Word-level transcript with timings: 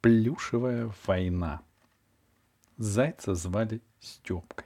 Плюшевая 0.00 0.90
война. 1.06 1.60
Зайца 2.78 3.34
звали 3.34 3.82
Степкой. 4.00 4.64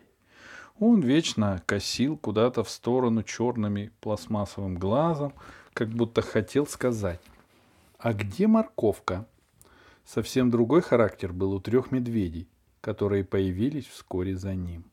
Он 0.79 1.01
вечно 1.01 1.61
косил 1.67 2.17
куда-то 2.17 2.63
в 2.63 2.71
сторону 2.71 3.25
черными 3.25 3.91
пластмассовым 4.01 4.77
глазом, 4.77 5.33
как 5.73 5.89
будто 5.89 6.23
хотел 6.23 6.69
сказать 6.69 7.21
«А 7.99 8.13
где 8.13 8.47
морковка?» 8.47 9.27
Совсем 10.05 10.53
другой 10.53 10.83
характер 10.83 11.33
был 11.33 11.53
у 11.53 11.61
трех 11.61 11.91
медведей, 11.91 12.47
которые 12.81 13.25
появились 13.25 13.87
вскоре 13.87 14.37
за 14.37 14.55
ним. 14.55 14.85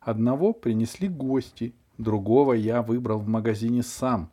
Одного 0.00 0.54
принесли 0.54 1.06
гости, 1.06 1.72
другого 1.98 2.54
я 2.54 2.82
выбрал 2.82 3.20
в 3.20 3.28
магазине 3.28 3.84
сам. 3.84 4.32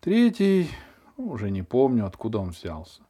Третий, 0.00 0.70
уже 1.18 1.50
не 1.50 1.62
помню, 1.62 2.06
откуда 2.06 2.38
он 2.38 2.50
взялся. 2.52 3.02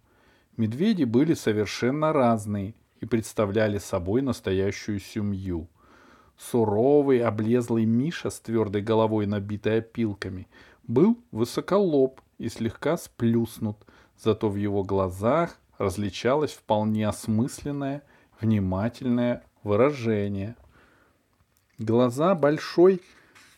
Медведи 0.56 1.04
были 1.04 1.34
совершенно 1.34 2.12
разные 2.12 2.74
и 3.00 3.06
представляли 3.06 3.78
собой 3.78 4.22
настоящую 4.22 5.00
семью. 5.00 5.68
Суровый, 6.38 7.22
облезлый 7.22 7.84
Миша 7.84 8.30
с 8.30 8.40
твердой 8.40 8.80
головой, 8.80 9.26
набитой 9.26 9.78
опилками, 9.78 10.48
был 10.86 11.18
высоколоб 11.30 12.20
и 12.38 12.48
слегка 12.48 12.96
сплюснут, 12.96 13.76
зато 14.18 14.48
в 14.48 14.56
его 14.56 14.82
глазах 14.82 15.58
различалось 15.78 16.52
вполне 16.52 17.06
осмысленное, 17.06 18.02
внимательное 18.40 19.42
выражение. 19.62 20.56
Глаза 21.78 22.34
большой 22.34 23.02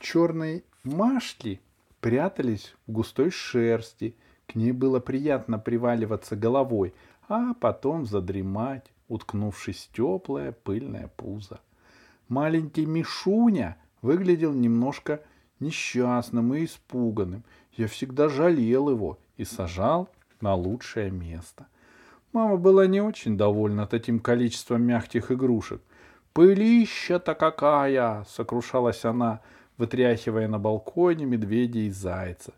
черной 0.00 0.64
машли 0.82 1.60
прятались 2.00 2.74
в 2.88 2.92
густой 2.92 3.30
шерсти– 3.30 4.16
к 4.48 4.54
ней 4.54 4.72
было 4.72 4.98
приятно 4.98 5.58
приваливаться 5.58 6.34
головой, 6.34 6.94
а 7.28 7.52
потом 7.52 8.06
задремать, 8.06 8.90
уткнувшись 9.06 9.88
в 9.92 9.94
теплое 9.94 10.52
пыльное 10.52 11.10
пузо. 11.16 11.60
Маленький 12.28 12.86
Мишуня 12.86 13.76
выглядел 14.00 14.54
немножко 14.54 15.20
несчастным 15.60 16.54
и 16.54 16.64
испуганным. 16.64 17.44
Я 17.76 17.88
всегда 17.88 18.30
жалел 18.30 18.88
его 18.88 19.18
и 19.36 19.44
сажал 19.44 20.08
на 20.40 20.54
лучшее 20.54 21.10
место. 21.10 21.66
Мама 22.32 22.56
была 22.56 22.86
не 22.86 23.02
очень 23.02 23.36
довольна 23.36 23.86
таким 23.86 24.18
количеством 24.18 24.82
мягких 24.82 25.30
игрушек. 25.30 25.82
«Пылища-то 26.32 27.34
какая!»— 27.34 28.24
сокрушалась 28.28 29.04
она, 29.04 29.40
вытряхивая 29.76 30.48
на 30.48 30.58
балконе 30.58 31.26
медведя 31.26 31.80
и 31.80 31.90
зайца 31.90 32.54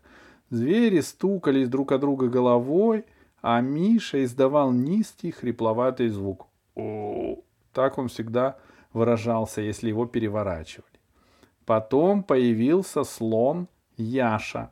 Звери 0.51 0.99
стукались 0.99 1.69
друг 1.69 1.93
о 1.93 1.97
друга 1.97 2.27
головой, 2.27 3.05
а 3.41 3.61
Миша 3.61 4.23
издавал 4.25 4.73
низкий 4.73 5.31
хрипловатый 5.31 6.09
звук. 6.09 6.47
Так 7.71 7.97
он 7.97 8.09
всегда 8.09 8.57
выражался, 8.91 9.61
если 9.61 9.87
его 9.87 10.05
переворачивали. 10.05 10.91
Потом 11.65 12.21
появился 12.21 13.05
слон 13.05 13.69
Яша. 13.95 14.71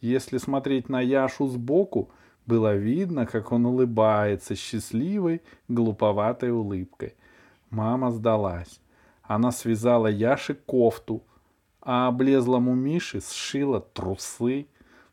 Если 0.00 0.38
смотреть 0.38 0.88
на 0.88 1.02
Яшу 1.02 1.46
сбоку, 1.46 2.10
было 2.46 2.74
видно, 2.74 3.26
как 3.26 3.52
он 3.52 3.66
улыбается 3.66 4.54
счастливой, 4.56 5.42
глуповатой 5.68 6.52
улыбкой. 6.52 7.16
Мама 7.68 8.12
сдалась. 8.12 8.80
Она 9.22 9.52
связала 9.52 10.06
Яше 10.06 10.54
кофту, 10.54 11.22
а 11.82 12.08
облезлому 12.08 12.74
Мише 12.74 13.20
сшила 13.20 13.80
трусы. 13.80 14.68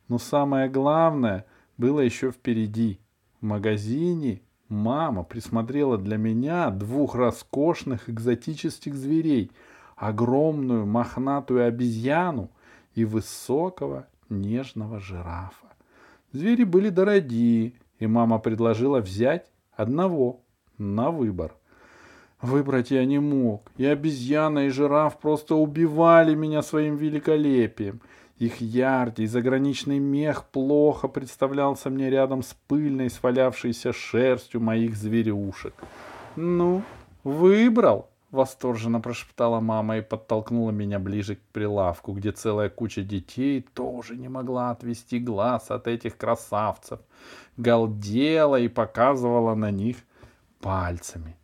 Но 0.08 0.18
самое 0.20 0.70
главное 0.70 1.46
было 1.78 2.00
еще 2.00 2.32
впереди. 2.32 3.00
В 3.42 3.46
магазине 3.46 4.42
мама 4.70 5.24
присмотрела 5.24 5.98
для 5.98 6.18
меня 6.18 6.70
двух 6.70 7.16
роскошных 7.16 8.10
экзотических 8.10 8.96
зверей, 8.96 9.52
огромную 9.96 10.86
мохнатую 10.86 11.66
обезьяну 11.66 12.52
и 12.94 13.06
высокого 13.06 14.08
нежного 14.30 15.00
жирафа. 15.00 15.68
Звери 16.32 16.64
были 16.64 16.90
дорогие, 16.90 17.74
и 18.00 18.08
мама 18.08 18.40
предложила 18.40 19.00
взять 19.00 19.46
одного 19.76 20.42
на 20.78 21.12
выбор. 21.12 21.56
Выбрать 22.42 22.92
я 22.92 23.06
не 23.06 23.20
мог, 23.20 23.72
и 23.78 23.86
обезьяна, 23.86 24.68
и 24.68 24.70
жираф 24.70 25.18
просто 25.18 25.56
убивали 25.56 26.36
меня 26.36 26.62
своим 26.62 26.96
великолепием— 26.96 28.02
их 28.38 28.60
яркий 28.60 29.28
заграничный 29.28 30.00
мех 30.00 30.46
плохо 30.46 31.08
представлялся 31.08 31.90
мне 31.90 32.10
рядом 32.10 32.44
с 32.44 32.54
пыльной, 32.68 33.10
свалявшейся 33.10 33.94
шерстью 33.94 34.60
моих 34.60 34.96
зверюшек. 34.98 35.74
«Ну, 36.36 36.84
выбрал!»— 37.24 38.10
восторженно 38.32 39.00
прошептала 39.00 39.62
мама 39.62 39.98
и 39.98 40.02
подтолкнула 40.02 40.72
меня 40.72 41.00
ближе 41.00 41.38
к 41.38 41.42
прилавку, 41.54 42.12
где 42.12 42.34
целая 42.34 42.70
куча 42.70 43.04
детей 43.04 43.62
тоже 43.62 44.18
не 44.18 44.28
могла 44.28 44.72
отвести 44.72 45.20
глаз 45.20 45.72
от 45.72 45.88
этих 45.88 46.18
красавцев. 46.18 47.00
Галдела 47.56 48.60
и 48.60 48.68
показывала 48.68 49.56
на 49.56 49.72
них 49.72 49.98
пальцами. 50.60 51.38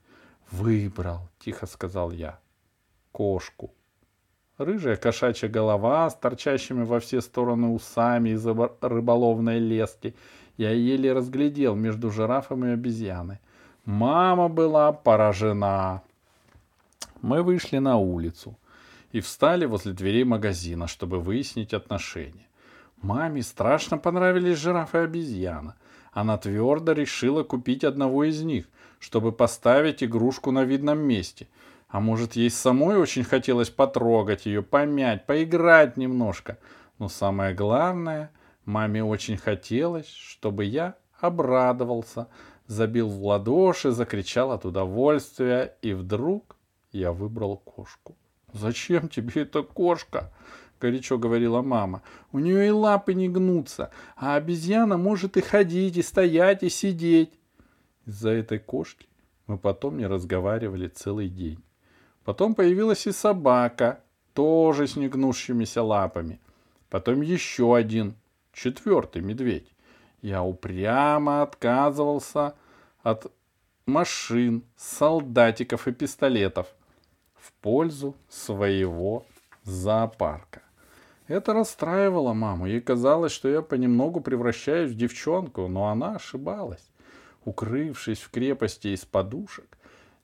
«Выбрал!»— 0.52 1.30
тихо 1.40 1.68
сказал 1.68 2.12
я. 2.12 2.38
«Кошку!» 3.14 3.72
Рыжая 4.64 4.96
кошачья 4.96 5.50
голова 5.50 6.08
с 6.08 6.16
торчащими 6.16 6.84
во 6.84 7.00
все 7.00 7.22
стороны 7.22 7.70
усами 7.70 8.30
из 8.30 8.46
рыболовной 8.46 9.58
лески. 9.58 10.14
Я 10.56 10.70
еле 10.70 11.14
разглядел 11.14 11.74
между 11.74 12.12
жирафом 12.12 12.66
и 12.66 12.70
обезьяной. 12.70 13.40
Мама 13.86 14.50
была 14.50 14.92
поражена. 14.92 16.04
Мы 17.24 17.42
вышли 17.42 17.80
на 17.80 17.98
улицу 17.98 18.56
и 19.12 19.20
встали 19.20 19.66
возле 19.66 19.94
дверей 19.94 20.26
магазина, 20.26 20.86
чтобы 20.86 21.20
выяснить 21.20 21.74
отношения. 21.74 22.48
Маме 23.02 23.42
страшно 23.42 23.98
понравились 23.98 24.60
жираф 24.60 24.94
и 24.94 25.00
обезьяна. 25.00 25.76
Она 26.12 26.38
твердо 26.38 26.92
решила 26.92 27.42
купить 27.42 27.84
одного 27.84 28.26
из 28.26 28.44
них, 28.44 28.66
чтобы 29.00 29.32
поставить 29.32 30.04
игрушку 30.04 30.52
на 30.52 30.66
видном 30.66 31.00
месте— 31.00 31.48
а 31.92 32.00
может, 32.00 32.38
ей 32.38 32.50
самой 32.50 32.98
очень 32.98 33.26
хотелось 33.26 33.70
потрогать 33.70 34.46
ее, 34.46 34.64
помять, 34.64 35.26
поиграть 35.26 35.98
немножко. 35.98 36.58
Но 37.00 37.10
самое 37.10 37.54
главное, 37.54 38.32
маме 38.64 39.04
очень 39.04 39.38
хотелось, 39.38 40.08
чтобы 40.08 40.64
я 40.64 40.96
обрадовался, 41.20 42.28
забил 42.66 43.10
в 43.10 43.24
ладоши, 43.26 43.92
закричал 43.92 44.54
от 44.54 44.64
удовольствия, 44.64 45.76
и 45.82 45.92
вдруг 45.94 46.56
я 46.94 47.12
выбрал 47.12 47.58
кошку. 47.58 48.16
«Зачем 48.54 49.10
тебе 49.10 49.44
эта 49.44 49.62
кошка?»— 49.62 50.32
горячо 50.80 51.18
говорила 51.18 51.62
мама. 51.62 52.04
«У 52.32 52.40
нее 52.40 52.68
и 52.68 52.72
лапы 52.72 53.14
не 53.14 53.28
гнутся, 53.28 53.92
а 54.16 54.36
обезьяна 54.36 54.98
может 54.98 55.36
и 55.36 55.42
ходить, 55.42 55.98
и 55.98 56.02
стоять, 56.02 56.64
и 56.64 56.70
сидеть». 56.70 57.34
Из-за 58.06 58.30
этой 58.30 58.60
кошки 58.60 59.08
мы 59.48 59.58
потом 59.58 59.98
не 59.98 60.08
разговаривали 60.08 60.88
целый 60.88 61.30
день. 61.30 61.62
Потом 62.32 62.56
появилась 62.56 63.08
и 63.08 63.12
собака, 63.12 64.00
тоже 64.34 64.88
с 64.88 64.96
негнущимися 64.96 65.84
лапами. 65.84 66.40
Потом 66.90 67.20
еще 67.20 67.76
один, 67.76 68.16
четвертый 68.54 69.22
медведь. 69.22 69.76
Я 70.22 70.42
упрямо 70.42 71.42
отказывался 71.42 72.54
от 73.04 73.30
машин, 73.86 74.64
солдатиков 74.78 75.90
и 75.90 75.92
пистолетов 75.92 76.68
в 77.36 77.52
пользу 77.62 78.16
своего 78.30 79.26
зоопарка. 79.66 80.62
Это 81.28 81.52
расстраивало 81.52 82.32
маму. 82.32 82.66
Ей 82.66 82.80
казалось, 82.80 83.34
что 83.34 83.50
я 83.50 83.62
понемногу 83.62 84.22
превращаюсь 84.22 84.92
в 84.92 84.96
девчонку, 84.96 85.68
но 85.68 85.90
она 85.90 86.16
ошибалась. 86.16 86.92
Укрывшись 87.44 88.22
в 88.22 88.30
крепости 88.30 88.88
из 88.88 89.04
подушек, 89.04 89.78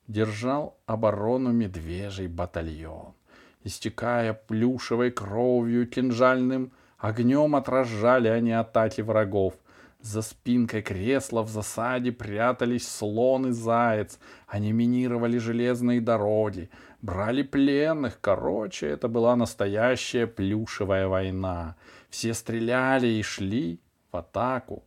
держал 0.08 0.78
оборону 0.86 1.52
медвежий 1.52 2.26
батальон. 2.26 3.14
Истекая 3.62 4.32
плюшевой 4.32 5.10
кровью, 5.10 5.86
кинжальным 5.86 6.72
огнем 6.96 7.54
отражали 7.54 8.28
они 8.28 8.52
атаки 8.52 9.02
врагов. 9.02 9.54
За 10.00 10.22
спинкой 10.22 10.82
кресла 10.82 11.42
в 11.42 11.50
засаде 11.50 12.12
прятались 12.12 12.88
слон 12.88 13.48
и 13.48 13.50
заяц. 13.50 14.18
Они 14.46 14.72
минировали 14.72 15.38
железные 15.38 16.00
дороги, 16.00 16.70
брали 17.02 17.42
пленных. 17.42 18.20
Короче, 18.20 18.86
это 18.86 19.08
была 19.08 19.34
настоящая 19.36 20.26
плюшевая 20.26 21.08
война. 21.08 21.76
Все 22.10 22.32
стреляли 22.32 23.08
и 23.08 23.22
шли 23.22 23.80
в 24.12 24.16
атаку. 24.16 24.84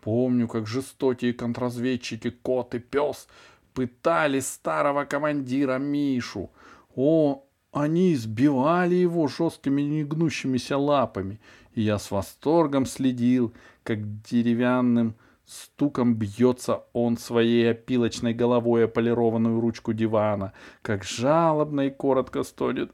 Помню, 0.00 0.48
как 0.48 0.66
жестокие 0.66 1.34
контрразведчики 1.34 2.30
Кот 2.30 2.74
и 2.74 2.78
Пес 2.78 3.28
пытали 3.74 4.40
старого 4.40 5.04
командира 5.04 5.78
Мишу. 5.78 6.50
О, 6.96 7.44
они 7.72 8.14
избивали 8.14 8.94
его 8.94 9.26
жесткими 9.26 9.82
негнущимися 9.82 10.78
лапами, 10.78 11.40
и 11.74 11.82
я 11.82 11.98
с 11.98 12.10
восторгом 12.10 12.86
следил, 12.86 13.52
как 13.82 14.22
деревянным 14.22 15.14
стуком 15.44 16.14
бьется 16.14 16.84
он 16.92 17.18
своей 17.18 17.70
опилочной 17.70 18.32
головой 18.32 18.84
о 18.84 18.88
полированную 18.88 19.60
ручку 19.60 19.92
дивана, 19.92 20.52
как 20.82 21.04
жалобно 21.04 21.82
и 21.82 21.90
коротко 21.90 22.44
стонет. 22.44 22.92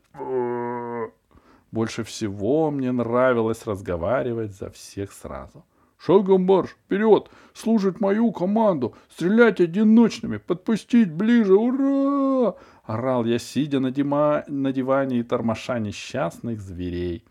Больше 1.71 2.03
всего 2.03 2.71
мне 2.71 2.91
нравилось 2.91 3.67
разговаривать 3.67 4.53
за 4.53 4.71
всех 4.71 5.12
сразу. 5.12 5.65
Шагом 6.02 6.44
марш, 6.44 6.70
вперед, 6.70 7.29
служить 7.52 8.00
мою 8.00 8.32
команду, 8.32 8.94
стрелять 9.11 9.61
одиночными, 9.61 10.38
подпустить 10.38 11.12
ближе, 11.12 11.55
ура! 11.55 12.55
Орал 12.85 13.26
я, 13.26 13.38
сидя 13.38 13.81
на, 13.81 13.91
дима... 13.91 14.44
на 14.49 14.73
диване 14.73 15.19
и 15.19 15.23
тормоша 15.23 15.79
несчастных 15.79 16.62
зверей. 16.62 17.25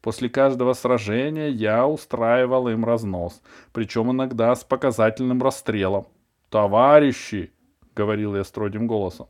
После 0.00 0.28
каждого 0.28 0.74
сражения 0.74 1.48
я 1.48 1.88
устраивал 1.88 2.68
им 2.68 2.84
разнос, 2.84 3.42
причем 3.72 4.12
иногда 4.12 4.54
с 4.54 4.62
показательным 4.62 5.42
расстрелом. 5.42 6.06
«Товарищи!»— 6.50 7.52
говорил 7.96 8.36
я 8.36 8.44
строгим 8.44 8.86
голосом. 8.86 9.26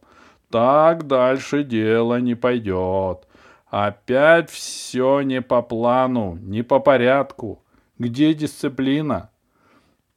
«Так 0.50 1.06
дальше 1.06 1.64
дело 1.64 2.20
не 2.20 2.34
пойдет. 2.34 3.26
Опять 3.68 4.50
все 4.50 5.22
не 5.22 5.40
по 5.40 5.62
плану, 5.62 6.36
не 6.42 6.62
по 6.62 6.80
порядку. 6.80 7.63
Где 7.98 8.34
дисциплина? 8.34 9.30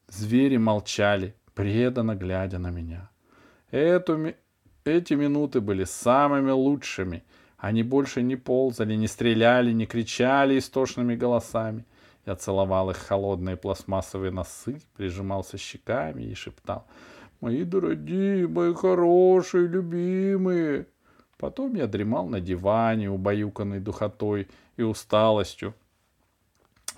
Звери 0.07 0.57
молчали, 0.57 1.35
преданно 1.53 2.15
глядя 2.15 2.57
на 2.57 2.71
меня. 2.71 3.11
Эту, 3.69 4.33
эти 4.83 5.13
минуты 5.13 5.61
были 5.61 5.83
самыми 5.83 6.49
лучшими. 6.49 7.23
Они 7.57 7.83
больше 7.83 8.23
не 8.23 8.35
ползали, 8.35 8.95
не 8.95 9.07
стреляли, 9.07 9.71
не 9.73 9.85
кричали 9.85 10.57
истошными 10.57 11.15
голосами. 11.15 11.85
Я 12.25 12.35
целовал 12.35 12.89
их 12.89 12.97
холодные 12.97 13.57
пластмассовые 13.57 14.31
носы, 14.31 14.81
прижимался 14.95 15.57
щеками 15.59 16.23
и 16.23 16.33
шептал. 16.33 16.87
«Мои 17.41 17.63
дорогие, 17.63 18.47
мои 18.47 18.73
хорошие, 18.73 19.67
любимые!» 19.67 20.87
Потом 21.37 21.75
я 21.75 21.85
дремал 21.85 22.27
на 22.27 22.41
диване, 22.41 23.11
убаюканный 23.11 23.79
духотой 23.79 24.47
и 24.77 24.81
усталостью, 24.81 25.75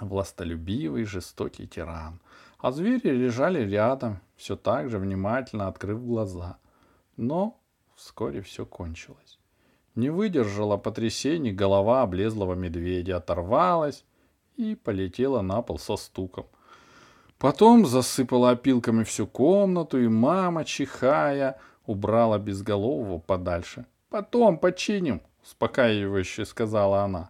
властолюбивый, 0.08 1.06
жестокий 1.06 1.68
тиран. 1.68 2.20
А 2.60 2.72
звери 2.72 3.10
лежали 3.10 3.70
рядом, 3.70 4.20
все 4.36 4.56
так 4.56 4.90
же 4.90 5.00
внимательно 5.00 5.68
открыв 5.68 6.06
глаза. 6.06 6.58
Но 7.18 7.60
вскоре 7.96 8.42
все 8.42 8.66
кончилось. 8.66 9.40
Не 9.96 10.10
выдержала 10.10 10.78
потрясений 10.78 11.52
голова 11.52 12.04
облезлого 12.04 12.54
медведя, 12.54 13.18
оторвалась 13.18 14.06
и 14.56 14.76
полетела 14.76 15.42
на 15.42 15.62
пол 15.62 15.80
со 15.80 15.98
стуком. 15.98 16.46
Потом 17.38 17.86
засыпала 17.86 18.52
опилками 18.52 19.04
всю 19.04 19.26
комнату, 19.26 19.98
и 19.98 20.08
мама, 20.08 20.66
чихая, 20.66 21.60
убрала 21.86 22.38
безголового 22.38 23.20
подальше. 23.20 23.86
«Потом 24.10 24.58
починим»,— 24.58 25.22
успокаивающе 25.44 26.46
сказала 26.46 27.04
она. 27.04 27.30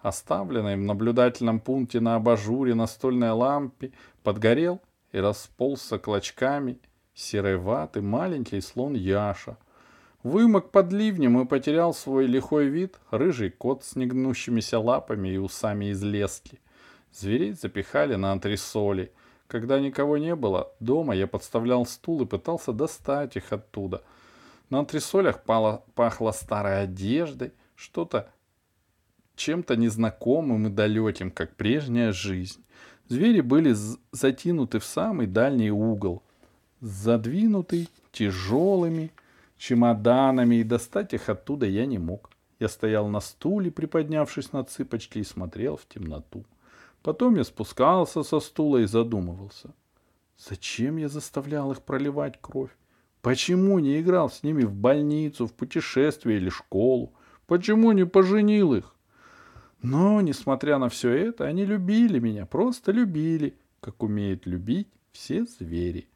Оставленный 0.00 0.76
в 0.76 0.80
наблюдательном 0.80 1.58
пункте 1.58 2.00
на 2.00 2.14
абажуре 2.16 2.74
настольной 2.74 3.30
лампе 3.30 3.92
подгорел 4.22 4.80
и 5.12 5.18
расползся 5.18 5.98
клочками 5.98 6.78
серой 7.14 7.56
ваты 7.56 8.00
маленький 8.00 8.60
слон 8.60 8.94
Яша. 8.94 9.56
Вымок 10.22 10.70
под 10.70 10.92
ливнем 10.92 11.40
и 11.40 11.46
потерял 11.46 11.92
свой 11.92 12.26
лихой 12.26 12.66
вид 12.66 12.98
рыжий 13.10 13.50
кот 13.50 13.84
с 13.84 13.96
негнущимися 13.96 14.78
лапами 14.78 15.30
и 15.30 15.36
усами 15.36 15.86
из 15.86 16.02
лески. 16.02 16.60
Зверей 17.12 17.52
запихали 17.52 18.14
на 18.14 18.32
антресоли. 18.32 19.12
Когда 19.48 19.80
никого 19.80 20.18
не 20.18 20.36
было, 20.36 20.72
дома 20.78 21.14
я 21.16 21.26
подставлял 21.26 21.86
стул 21.86 22.22
и 22.22 22.26
пытался 22.26 22.72
достать 22.72 23.36
их 23.36 23.52
оттуда. 23.52 24.02
На 24.70 24.80
антресолях 24.80 25.42
пахло 25.42 26.32
старой 26.32 26.82
одеждой, 26.82 27.52
что-то 27.74 28.30
чем-то 29.38 29.76
незнакомым 29.76 30.66
и 30.66 30.70
далеким, 30.70 31.30
как 31.30 31.56
прежняя 31.56 32.12
жизнь. 32.12 32.62
Звери 33.08 33.40
были 33.40 33.74
затянуты 34.12 34.80
в 34.80 34.84
самый 34.84 35.26
дальний 35.26 35.70
угол, 35.70 36.22
задвинуты 36.80 37.88
тяжелыми 38.12 39.12
чемоданами, 39.56 40.56
и 40.56 40.64
достать 40.64 41.14
их 41.14 41.28
оттуда 41.28 41.66
я 41.66 41.86
не 41.86 41.98
мог. 41.98 42.30
Я 42.60 42.68
стоял 42.68 43.08
на 43.08 43.20
стуле, 43.20 43.70
приподнявшись 43.70 44.52
на 44.52 44.64
цыпочки, 44.64 45.18
и 45.18 45.24
смотрел 45.24 45.76
в 45.76 45.86
темноту. 45.86 46.44
Потом 47.02 47.36
я 47.36 47.44
спускался 47.44 48.22
со 48.22 48.40
стула 48.40 48.78
и 48.78 48.86
задумывался. 48.86 49.70
Зачем 50.36 50.96
я 50.98 51.08
заставлял 51.08 51.72
их 51.72 51.82
проливать 51.82 52.38
кровь? 52.40 52.70
Почему 53.22 53.78
не 53.78 54.00
играл 54.00 54.30
с 54.30 54.42
ними 54.42 54.62
в 54.64 54.72
больницу, 54.72 55.46
в 55.46 55.52
путешествие 55.52 56.38
или 56.38 56.50
школу? 56.50 57.12
Почему 57.46 57.92
не 57.92 58.06
поженил 58.06 58.74
их? 58.74 58.94
Но, 59.82 60.20
несмотря 60.20 60.78
на 60.78 60.88
все 60.88 61.10
это, 61.10 61.44
они 61.44 61.64
любили 61.64 62.18
меня, 62.18 62.46
просто 62.46 62.90
любили, 62.92 63.56
как 63.80 64.02
умеют 64.02 64.46
любить 64.46 64.88
все 65.12 65.44
звери. 65.44 66.08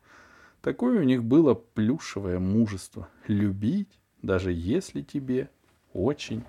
Такое 0.61 1.01
у 1.01 1.05
них 1.05 1.25
было 1.25 1.55
плюшевое 1.55 2.39
мужество— 2.39 3.09
любить, 3.27 4.01
даже 4.21 4.53
если 4.53 5.03
тебе 5.03 5.51
очень 5.93 6.45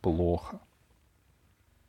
плохо. 0.00 0.60